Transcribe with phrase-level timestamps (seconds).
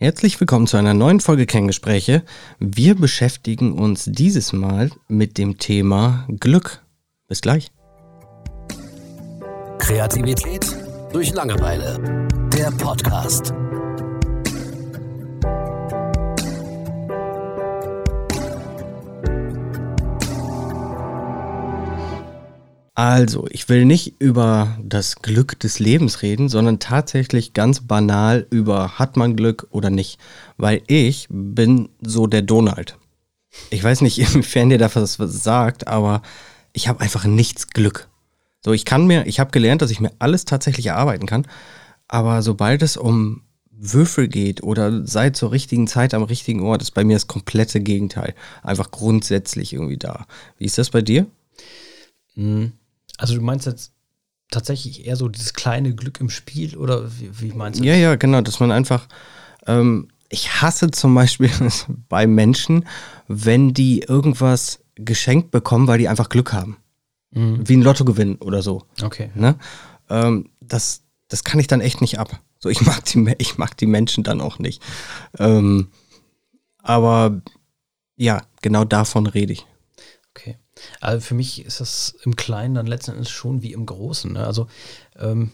[0.00, 2.22] Herzlich willkommen zu einer neuen Folge Kenngespräche.
[2.60, 6.84] Wir beschäftigen uns dieses Mal mit dem Thema Glück.
[7.26, 7.72] Bis gleich.
[9.80, 10.64] Kreativität
[11.12, 12.28] durch Langeweile.
[12.56, 13.52] Der Podcast.
[22.98, 28.98] Also, ich will nicht über das Glück des Lebens reden, sondern tatsächlich ganz banal über
[28.98, 30.18] hat man Glück oder nicht.
[30.56, 32.98] Weil ich bin so der Donald.
[33.70, 36.22] Ich weiß nicht, inwiefern dir das was sagt, aber
[36.72, 38.08] ich habe einfach nichts Glück.
[38.64, 41.46] So, ich kann mir, ich habe gelernt, dass ich mir alles tatsächlich erarbeiten kann,
[42.08, 46.94] aber sobald es um Würfel geht oder sei zur richtigen Zeit am richtigen Ort, ist
[46.94, 48.34] bei mir das komplette Gegenteil.
[48.64, 50.26] Einfach grundsätzlich irgendwie da.
[50.56, 51.26] Wie ist das bei dir?
[52.34, 52.72] Mhm.
[53.18, 53.92] Also du meinst jetzt
[54.50, 57.84] tatsächlich eher so dieses kleine Glück im Spiel oder wie, wie meinst du?
[57.84, 59.06] Ja, ja, genau, dass man einfach,
[59.66, 61.50] ähm, ich hasse zum Beispiel
[62.08, 62.86] bei Menschen,
[63.26, 66.78] wenn die irgendwas geschenkt bekommen, weil die einfach Glück haben.
[67.30, 67.68] Mhm.
[67.68, 68.84] Wie ein Lottogewinn oder so.
[69.02, 69.30] Okay.
[69.34, 69.56] Ne?
[70.08, 72.40] Ähm, das, das kann ich dann echt nicht ab.
[72.58, 74.82] So, ich mag die, ich mag die Menschen dann auch nicht.
[75.38, 75.88] Ähm,
[76.82, 77.42] aber
[78.16, 79.66] ja, genau davon rede ich.
[81.00, 84.32] Also für mich ist das im Kleinen dann letzten Endes schon wie im Großen.
[84.32, 84.46] Ne?
[84.46, 84.66] Also
[85.16, 85.50] ähm,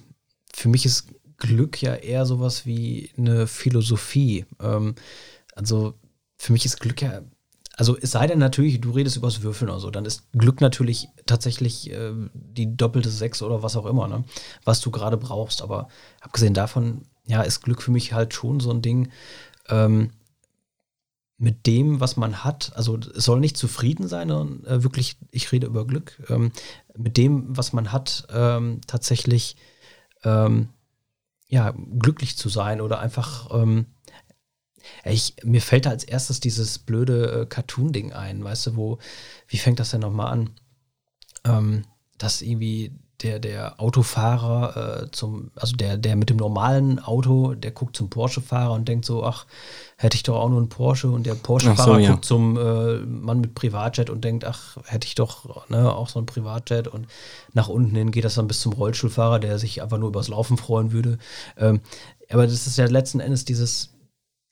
[0.53, 1.09] für mich ist
[1.39, 4.47] Glück ja eher sowas wie eine Philosophie.
[4.61, 4.95] Ähm,
[5.55, 5.95] also
[6.37, 7.23] für mich ist Glück ja,
[7.77, 11.09] also es sei denn natürlich, du redest übers Würfeln oder so, dann ist Glück natürlich
[11.27, 14.25] tatsächlich äh, die doppelte Sechs oder was auch immer, ne?
[14.65, 15.61] was du gerade brauchst.
[15.63, 15.89] Aber
[16.21, 19.11] abgesehen davon, ja, ist Glück für mich halt schon so ein Ding,
[19.69, 20.11] ähm,
[21.37, 25.51] mit dem, was man hat, also es soll nicht zufrieden sein, sondern äh, wirklich, ich
[25.51, 26.53] rede über Glück, ähm,
[26.97, 29.57] mit dem, was man hat, ähm, tatsächlich
[30.23, 30.69] ähm,
[31.49, 33.87] ja, glücklich zu sein oder einfach, ähm,
[35.05, 38.99] ich, mir fällt da als erstes dieses blöde äh, Cartoon-Ding ein, weißt du, wo,
[39.49, 40.51] wie fängt das denn nochmal an?
[41.45, 41.85] Ähm,
[42.19, 42.93] dass irgendwie
[43.23, 48.11] der, der Autofahrer äh, zum, also der, der mit dem normalen Auto, der guckt zum
[48.11, 49.47] Porsche-Fahrer und denkt so, ach,
[49.97, 52.11] hätte ich doch auch nur einen Porsche und der Porsche-Fahrer so, ja.
[52.11, 56.19] guckt zum äh, Mann mit Privatjet und denkt, ach, hätte ich doch ne, auch so
[56.19, 57.07] ein Privatjet und
[57.53, 60.57] nach unten hin geht das dann bis zum Rollstuhlfahrer, der sich einfach nur übers Laufen
[60.57, 61.19] freuen würde.
[61.57, 61.81] Ähm,
[62.31, 63.95] aber das ist ja letzten Endes dieses,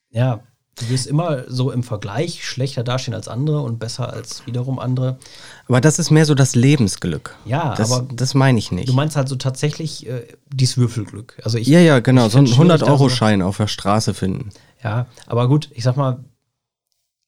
[0.09, 0.41] ja,
[0.75, 5.19] Du wirst immer so im Vergleich schlechter dastehen als andere und besser als wiederum andere.
[5.67, 7.35] Aber das ist mehr so das Lebensglück.
[7.45, 8.89] Ja, das, aber das meine ich nicht.
[8.89, 11.39] Du meinst halt so tatsächlich äh, dieses Würfelglück.
[11.43, 12.27] Also ich, ja, ja, genau.
[12.27, 14.49] So einen 100-Euro-Schein auf der Straße finden.
[14.83, 16.23] Ja, aber gut, ich sag mal,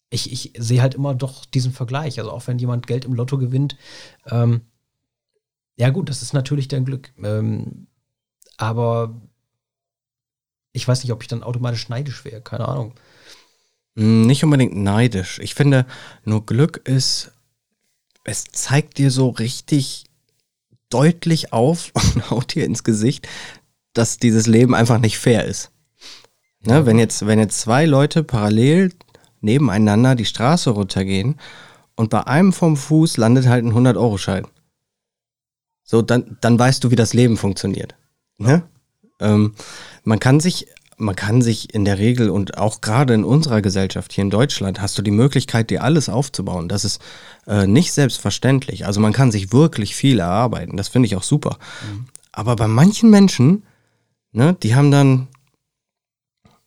[0.09, 2.19] ich, ich sehe halt immer doch diesen Vergleich.
[2.19, 3.77] Also auch wenn jemand Geld im Lotto gewinnt,
[4.27, 4.61] ähm,
[5.77, 7.13] ja gut, das ist natürlich dein Glück.
[7.21, 7.87] Ähm,
[8.57, 9.13] aber
[10.71, 12.95] ich weiß nicht, ob ich dann automatisch neidisch wäre, keine Ahnung.
[13.95, 15.39] Hm, nicht unbedingt neidisch.
[15.39, 15.85] Ich finde,
[16.23, 17.31] nur Glück ist,
[18.23, 20.05] es zeigt dir so richtig
[20.89, 23.27] deutlich auf und haut dir ins Gesicht,
[23.93, 25.71] dass dieses Leben einfach nicht fair ist.
[26.61, 28.91] Ne, wenn, jetzt, wenn jetzt zwei Leute parallel
[29.41, 31.39] nebeneinander die Straße runtergehen
[31.95, 34.47] und bei einem vom Fuß landet halt ein 100-Euro-Schein.
[35.83, 37.95] So, dann, dann weißt du, wie das Leben funktioniert.
[38.39, 38.63] Ne?
[39.19, 39.53] Ähm,
[40.03, 40.67] man kann sich
[40.97, 44.79] man kann sich in der Regel und auch gerade in unserer Gesellschaft hier in Deutschland
[44.79, 46.69] hast du die Möglichkeit, dir alles aufzubauen.
[46.69, 47.01] Das ist
[47.47, 48.85] äh, nicht selbstverständlich.
[48.85, 50.77] Also man kann sich wirklich viel erarbeiten.
[50.77, 51.57] Das finde ich auch super.
[51.89, 52.05] Mhm.
[52.31, 53.63] Aber bei manchen Menschen,
[54.31, 55.27] ne, die haben dann,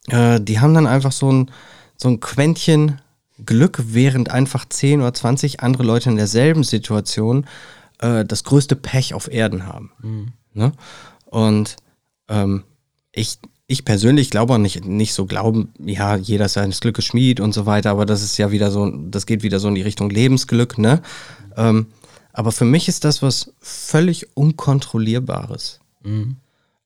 [0.09, 1.50] äh, die haben dann einfach so ein,
[1.97, 3.00] so ein Quäntchen
[3.44, 7.47] Glück, während einfach 10 oder 20 andere Leute in derselben Situation
[7.99, 9.93] äh, das größte Pech auf Erden haben.
[10.00, 10.33] Mhm.
[10.55, 10.72] Ne?
[11.27, 11.77] Und
[12.28, 12.65] ähm,
[13.12, 13.38] ich,
[13.71, 17.53] ich persönlich glaube auch nicht, nicht so glauben, ja, jeder ist seines Glückes Schmied und
[17.53, 20.09] so weiter, aber das ist ja wieder so, das geht wieder so in die Richtung
[20.09, 21.03] Lebensglück, ne?
[21.56, 21.87] Ähm,
[22.33, 25.81] aber für mich ist das was völlig Unkontrollierbares.
[26.03, 26.37] Mhm.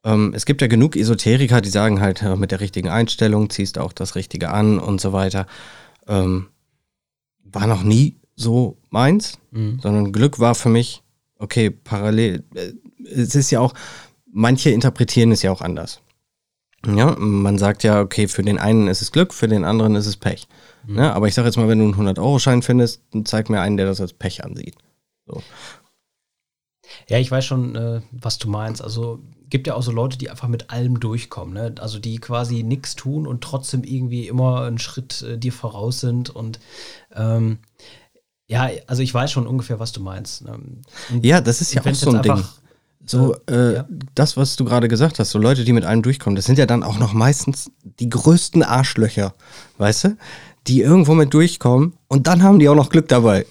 [0.04, 3.80] Ähm, es gibt ja genug Esoteriker, die sagen halt, mit der richtigen Einstellung ziehst du
[3.80, 5.46] auch das Richtige an und so weiter.
[6.08, 6.48] Ähm,
[7.44, 9.78] war noch nie so meins, mhm.
[9.80, 11.04] sondern Glück war für mich,
[11.38, 12.42] okay, parallel.
[12.54, 12.72] Äh,
[13.08, 13.72] es ist ja auch,
[14.32, 16.00] manche interpretieren es ja auch anders.
[16.86, 20.06] Ja, man sagt ja, okay, für den einen ist es Glück, für den anderen ist
[20.06, 20.48] es Pech.
[20.86, 20.98] Mhm.
[20.98, 23.76] Ja, aber ich sage jetzt mal, wenn du einen 100-Euro-Schein findest, dann zeig mir einen,
[23.76, 24.74] der das als Pech ansieht.
[25.26, 25.42] So.
[27.08, 28.82] Ja, ich weiß schon, äh, was du meinst.
[28.82, 31.54] Also gibt ja auch so Leute, die einfach mit allem durchkommen.
[31.54, 31.74] Ne?
[31.78, 36.30] Also die quasi nichts tun und trotzdem irgendwie immer einen Schritt äh, dir voraus sind.
[36.30, 36.58] Und
[37.14, 37.58] ähm,
[38.48, 40.42] ja, also ich weiß schon ungefähr, was du meinst.
[40.44, 40.58] Ne?
[41.22, 42.42] ja, das ist ja auch so ein Ding
[43.04, 43.88] So, äh, ja.
[44.14, 46.66] das, was du gerade gesagt hast, so Leute, die mit einem durchkommen, das sind ja
[46.66, 49.34] dann auch noch meistens die größten Arschlöcher,
[49.78, 50.16] weißt du?
[50.68, 53.46] Die irgendwo mit durchkommen und dann haben die auch noch Glück dabei.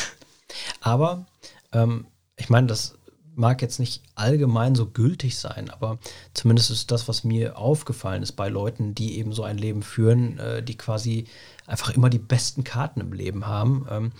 [0.80, 1.26] Aber
[1.72, 2.06] ähm,
[2.36, 2.94] ich meine, das
[3.34, 5.98] mag jetzt nicht allgemein so gültig sein, aber
[6.34, 10.38] zumindest ist das, was mir aufgefallen ist bei Leuten, die eben so ein Leben führen,
[10.38, 11.26] äh, die quasi
[11.66, 13.86] einfach immer die besten Karten im Leben haben.
[13.90, 14.12] Ähm,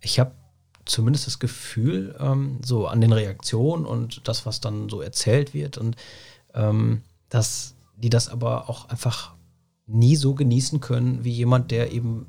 [0.00, 0.32] ich habe
[0.88, 5.78] zumindest das Gefühl, ähm, so an den Reaktionen und das, was dann so erzählt wird
[5.78, 5.96] und
[6.54, 9.34] ähm, dass die das aber auch einfach
[9.86, 12.26] nie so genießen können wie jemand, der eben,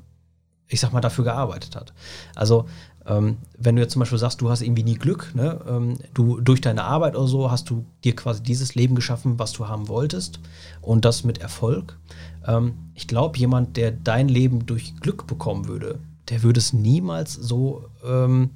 [0.68, 1.92] ich sag mal, dafür gearbeitet hat.
[2.34, 2.66] Also
[3.06, 5.60] ähm, wenn du jetzt zum Beispiel sagst, du hast irgendwie nie Glück, ne?
[5.66, 9.52] Ähm, du durch deine Arbeit oder so hast du dir quasi dieses Leben geschaffen, was
[9.52, 10.40] du haben wolltest
[10.82, 11.98] und das mit Erfolg.
[12.46, 15.98] Ähm, ich glaube, jemand, der dein Leben durch Glück bekommen würde,
[16.30, 18.50] der würde es niemals so ähm,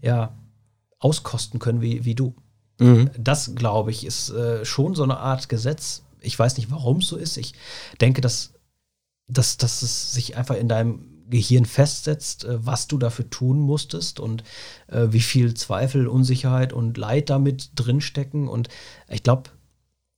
[0.00, 0.34] ja,
[0.98, 2.34] auskosten können wie, wie du.
[2.78, 3.10] Mhm.
[3.18, 6.02] Das, glaube ich, ist äh, schon so eine Art Gesetz.
[6.20, 7.36] Ich weiß nicht, warum es so ist.
[7.36, 7.54] Ich
[8.00, 8.54] denke, dass,
[9.28, 14.20] dass, dass es sich einfach in deinem Gehirn festsetzt, äh, was du dafür tun musstest
[14.20, 14.44] und
[14.88, 18.48] äh, wie viel Zweifel, Unsicherheit und Leid damit drinstecken.
[18.48, 18.68] Und
[19.08, 19.50] ich glaube,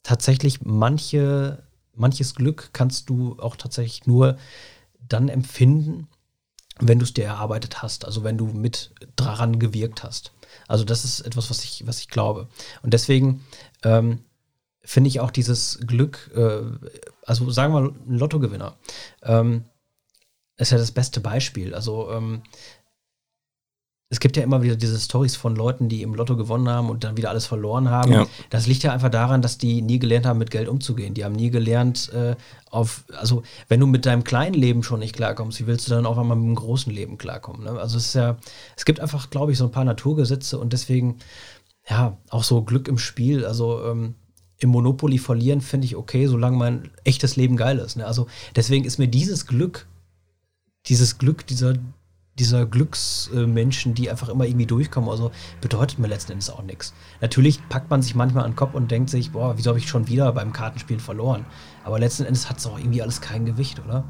[0.03, 1.63] tatsächlich manche,
[1.95, 4.37] manches Glück kannst du auch tatsächlich nur
[5.07, 6.09] dann empfinden,
[6.81, 10.33] wenn du es dir erarbeitet hast, also wenn du mit daran gewirkt hast.
[10.67, 12.49] Also das ist etwas, was ich, was ich glaube.
[12.83, 13.45] Und deswegen
[13.83, 14.21] ähm,
[14.83, 16.63] finde ich auch dieses Glück, äh,
[17.25, 18.77] also sagen wir ein Lottogewinner.
[19.23, 19.65] Ähm,
[20.57, 21.75] ist ja das beste Beispiel.
[21.75, 22.43] Also ähm,
[24.11, 27.05] es gibt ja immer wieder diese Stories von Leuten, die im Lotto gewonnen haben und
[27.05, 28.13] dann wieder alles verloren haben.
[28.13, 28.27] Ja.
[28.51, 31.15] Das liegt ja einfach daran, dass die nie gelernt haben, mit Geld umzugehen.
[31.15, 32.37] Die haben nie gelernt, äh,
[32.71, 36.07] auf, also wenn du mit deinem kleinen Leben schon nicht klarkommst, wie willst du dann
[36.07, 37.65] auch einmal mit dem großen Leben klarkommen?
[37.65, 37.71] Ne?
[37.71, 38.37] Also es ist ja,
[38.77, 41.19] es gibt einfach, glaube ich, so ein paar Naturgesetze und deswegen,
[41.89, 43.45] ja, auch so Glück im Spiel.
[43.45, 44.15] Also ähm,
[44.59, 47.97] im Monopoly verlieren finde ich okay, solange mein echtes Leben geil ist.
[47.97, 48.07] Ne?
[48.07, 49.87] Also deswegen ist mir dieses Glück
[50.87, 51.75] dieses Glück dieser,
[52.39, 56.93] dieser Glücksmenschen, die einfach immer irgendwie durchkommen, also bedeutet mir letzten Endes auch nichts.
[57.21, 59.89] Natürlich packt man sich manchmal an den Kopf und denkt sich, boah, wieso habe ich
[59.89, 61.45] schon wieder beim Kartenspielen verloren?
[61.85, 64.05] Aber letzten Endes hat es auch irgendwie alles kein Gewicht, oder?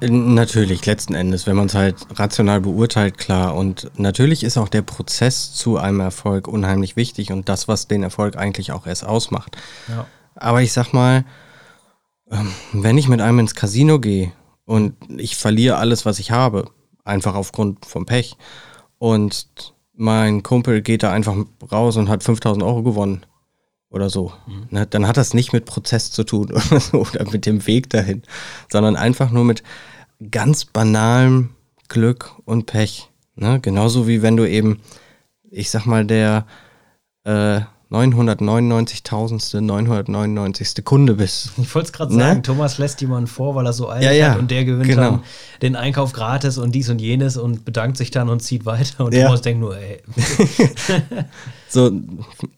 [0.00, 3.54] Natürlich, letzten Endes, wenn man es halt rational beurteilt, klar.
[3.54, 8.02] Und natürlich ist auch der Prozess zu einem Erfolg unheimlich wichtig und das, was den
[8.02, 9.56] Erfolg eigentlich auch erst ausmacht.
[9.88, 10.06] Ja.
[10.34, 11.24] Aber ich sag mal,
[12.30, 14.32] ähm, wenn ich mit einem ins Casino gehe
[14.64, 16.70] und ich verliere alles, was ich habe,
[17.04, 18.36] einfach aufgrund vom Pech.
[18.98, 21.36] Und mein Kumpel geht da einfach
[21.70, 23.24] raus und hat 5000 Euro gewonnen
[23.90, 24.32] oder so.
[24.46, 24.66] Mhm.
[24.70, 27.90] Ne, dann hat das nicht mit Prozess zu tun oder, so, oder mit dem Weg
[27.90, 28.22] dahin,
[28.70, 29.62] sondern einfach nur mit
[30.30, 31.50] ganz banalem
[31.88, 33.10] Glück und Pech.
[33.36, 33.60] Ne?
[33.60, 34.80] Genauso wie wenn du eben,
[35.50, 36.46] ich sag mal, der
[37.24, 37.60] äh,
[37.94, 39.60] 999.000.
[39.60, 40.84] 999.
[40.84, 41.52] Kunde bist.
[41.56, 42.22] Ich wollte es gerade ne?
[42.22, 44.88] sagen, Thomas lässt jemanden vor, weil er so eilig ja, ja, hat und der gewinnt
[44.88, 45.02] genau.
[45.02, 45.22] dann
[45.62, 49.14] den Einkauf gratis und dies und jenes und bedankt sich dann und zieht weiter und
[49.14, 49.26] ja.
[49.26, 50.02] Thomas denkt nur, ey.
[51.68, 51.92] so,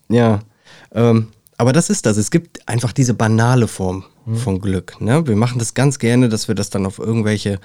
[0.08, 0.40] ja.
[0.94, 1.28] Ähm,
[1.58, 2.16] aber das ist das.
[2.16, 4.36] Es gibt einfach diese banale Form mhm.
[4.36, 5.00] von Glück.
[5.00, 5.26] Ne?
[5.26, 7.60] Wir machen das ganz gerne, dass wir das dann auf irgendwelche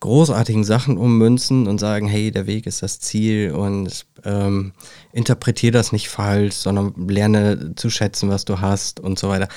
[0.00, 4.72] großartigen Sachen ummünzen und sagen, hey, der Weg ist das Ziel und ähm,
[5.12, 9.48] interpretiere das nicht falsch, sondern lerne zu schätzen, was du hast und so weiter.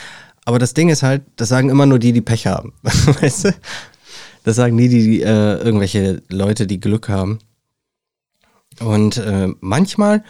[0.46, 2.74] Aber das Ding ist halt, das sagen immer nur die, die Pech haben.
[2.82, 3.56] weißt du?
[4.44, 7.40] Das sagen nie die, äh, irgendwelche Leute, die Glück haben.
[8.80, 10.24] Und äh, manchmal,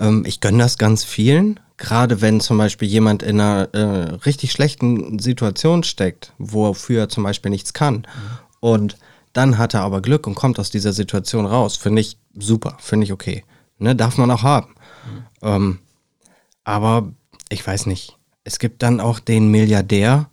[0.00, 4.50] ähm, ich gönne das ganz vielen, gerade wenn zum Beispiel jemand in einer äh, richtig
[4.50, 7.94] schlechten Situation steckt, wofür er zum Beispiel nichts kann.
[7.94, 8.06] Mhm.
[8.60, 8.96] Und
[9.32, 11.76] dann hat er aber Glück und kommt aus dieser Situation raus.
[11.76, 13.44] Finde ich super, finde ich okay.
[13.78, 14.74] Ne, darf man auch haben.
[15.06, 15.24] Mhm.
[15.42, 15.78] Ähm,
[16.64, 17.12] aber
[17.48, 18.16] ich weiß nicht.
[18.44, 20.28] Es gibt dann auch den Milliardär,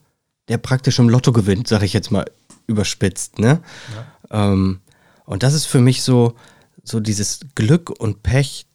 [0.47, 2.25] der praktisch im Lotto gewinnt, sage ich jetzt mal
[2.67, 3.39] überspitzt.
[3.39, 3.61] Ne?
[4.31, 4.51] Ja.
[4.51, 4.79] Ähm,
[5.25, 6.33] und das ist für mich so,
[6.83, 8.65] so dieses Glück und Pech,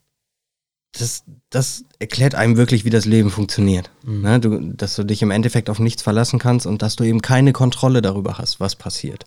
[0.93, 3.91] das, das erklärt einem wirklich, wie das Leben funktioniert.
[4.05, 4.23] Mhm.
[4.23, 4.41] Ne?
[4.41, 7.53] Du, dass du dich im Endeffekt auf nichts verlassen kannst und dass du eben keine
[7.53, 9.25] Kontrolle darüber hast, was passiert.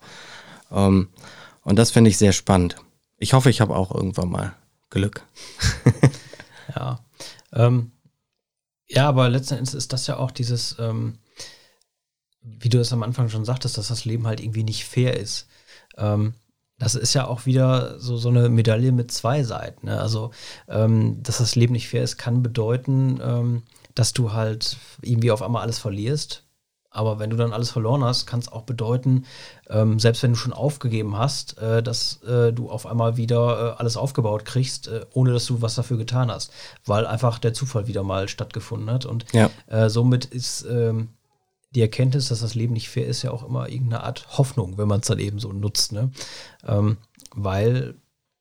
[0.71, 1.09] Ähm,
[1.61, 2.77] und das finde ich sehr spannend.
[3.17, 4.55] Ich hoffe, ich habe auch irgendwann mal
[4.89, 5.25] Glück.
[6.75, 6.99] ja.
[7.53, 7.91] Ähm,
[8.87, 11.19] ja, aber letzten Endes ist das ja auch dieses, ähm,
[12.41, 15.47] wie du es am Anfang schon sagtest, dass das Leben halt irgendwie nicht fair ist.
[15.97, 16.35] Ähm,
[16.79, 19.87] das ist ja auch wieder so, so eine Medaille mit zwei Seiten.
[19.87, 19.99] Ne?
[19.99, 20.31] Also,
[20.69, 23.63] ähm, dass das Leben nicht fair ist, kann bedeuten, ähm,
[23.95, 26.46] dass du halt irgendwie auf einmal alles verlierst
[26.97, 29.25] Aber wenn du dann alles verloren hast, kann es auch bedeuten,
[29.69, 33.79] ähm, selbst wenn du schon aufgegeben hast, äh, dass äh, du auf einmal wieder äh,
[33.79, 36.51] alles aufgebaut kriegst, äh, ohne dass du was dafür getan hast,
[36.85, 39.05] weil einfach der Zufall wieder mal stattgefunden hat.
[39.05, 39.49] Und Ja.
[39.67, 41.09] äh, somit ist ähm,
[41.75, 44.87] die Erkenntnis, dass das Leben nicht fair ist, ja auch immer irgendeine Art Hoffnung, wenn
[44.87, 45.91] man es dann eben so nutzt.
[45.91, 46.11] Ne?
[46.65, 46.97] Ähm,
[47.35, 47.95] weil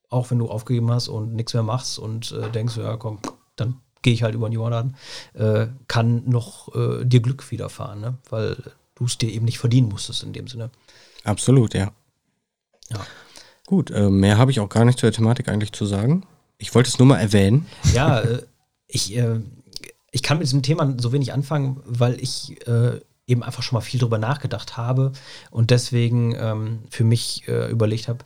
[0.09, 3.19] auch wenn du aufgegeben hast und nichts mehr machst und äh, denkst, ja komm,
[3.55, 4.95] dann gehe ich halt über den Jordan,
[5.33, 8.17] äh, kann noch äh, dir Glück widerfahren, ne?
[8.29, 8.57] weil
[8.95, 10.69] du es dir eben nicht verdienen musstest in dem Sinne.
[11.23, 11.91] Absolut, ja.
[12.89, 13.05] Ja.
[13.65, 16.25] Gut, äh, mehr habe ich auch gar nicht zur Thematik eigentlich zu sagen.
[16.57, 17.67] Ich wollte es nur mal erwähnen.
[17.93, 18.41] Ja, äh,
[18.87, 19.41] ich, äh,
[20.11, 23.81] ich kann mit diesem Thema so wenig anfangen, weil ich äh, eben einfach schon mal
[23.81, 25.11] viel drüber nachgedacht habe
[25.51, 28.19] und deswegen ähm, für mich überlegt habe,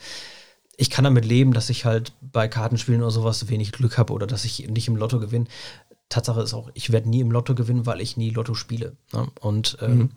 [0.81, 4.25] ich kann damit leben, dass ich halt bei Kartenspielen oder sowas wenig Glück habe oder
[4.25, 5.45] dass ich nicht im Lotto gewinne.
[6.09, 8.95] Tatsache ist auch, ich werde nie im Lotto gewinnen, weil ich nie Lotto spiele.
[9.13, 9.27] Ne?
[9.41, 10.09] Und ähm,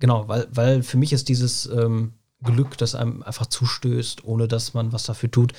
[0.00, 4.74] genau, weil, weil für mich ist dieses ähm, Glück, das einem einfach zustößt, ohne dass
[4.74, 5.52] man was dafür tut,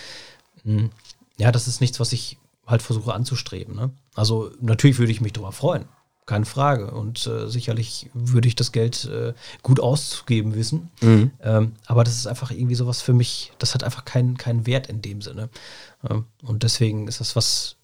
[0.65, 0.89] mh,
[1.37, 3.73] ja, das ist nichts, was ich halt versuche anzustreben.
[3.73, 3.91] Ne?
[4.15, 5.85] Also natürlich würde ich mich darüber freuen,
[6.25, 6.91] keine Frage.
[6.91, 10.89] Und äh, sicherlich würde ich das Geld äh, gut auszugeben wissen.
[11.01, 14.87] Ähm, aber das ist einfach irgendwie sowas für mich, das hat einfach keinen keinen Wert
[14.87, 15.49] in dem Sinne.
[16.09, 17.75] Ähm, und deswegen ist das was,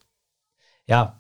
[0.85, 1.19] ja,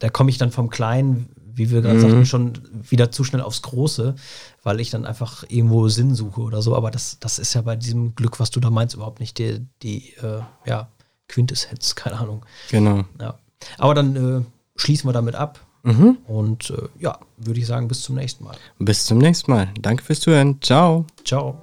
[0.00, 2.00] da komme ich dann vom Kleinen, wie wir gerade Mhm.
[2.00, 2.52] sagten, schon
[2.90, 4.16] wieder zu schnell aufs Große,
[4.64, 6.74] weil ich dann einfach irgendwo Sinn suche oder so.
[6.74, 9.64] Aber das, das ist ja bei diesem Glück, was du da meinst, überhaupt nicht die,
[9.82, 10.88] die äh, ja,
[11.28, 12.44] Quintessenz, keine Ahnung.
[12.70, 13.04] Genau.
[13.20, 13.38] Ja.
[13.78, 14.44] Aber dann äh,
[14.76, 15.60] schließen wir damit ab.
[15.82, 16.18] Mhm.
[16.26, 18.56] Und äh, ja, würde ich sagen, bis zum nächsten Mal.
[18.78, 19.68] Bis zum nächsten Mal.
[19.80, 20.60] Danke fürs Zuhören.
[20.62, 21.04] Ciao.
[21.24, 21.58] Ciao.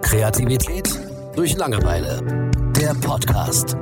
[0.00, 0.88] Kreativität
[1.34, 2.50] durch Langeweile.
[2.76, 3.76] Der Podcast.